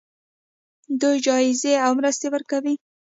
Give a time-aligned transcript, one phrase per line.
[1.01, 2.75] دوی جایزې او مرستې ورکوي.